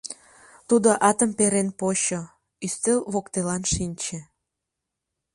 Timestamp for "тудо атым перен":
0.69-1.69